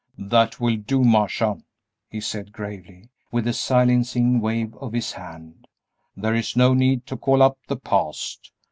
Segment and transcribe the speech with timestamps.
[0.17, 1.57] "That will do, Marcia,"
[2.09, 5.67] he said, gravely, with a silencing wave of his hand;
[6.17, 8.51] "there is no need to call up the past.